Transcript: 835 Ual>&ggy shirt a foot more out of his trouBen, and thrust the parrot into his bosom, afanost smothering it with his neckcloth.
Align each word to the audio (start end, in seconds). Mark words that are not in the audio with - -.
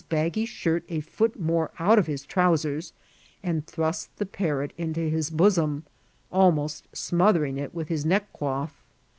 835 0.09 0.31
Ual>&ggy 0.31 0.47
shirt 0.47 0.83
a 0.89 0.99
foot 1.01 1.39
more 1.39 1.69
out 1.77 1.99
of 1.99 2.07
his 2.07 2.25
trouBen, 2.25 2.91
and 3.43 3.67
thrust 3.67 4.09
the 4.17 4.25
parrot 4.25 4.73
into 4.75 5.01
his 5.01 5.29
bosom, 5.29 5.83
afanost 6.33 6.85
smothering 6.91 7.59
it 7.59 7.75
with 7.75 7.87
his 7.87 8.03
neckcloth. 8.03 8.83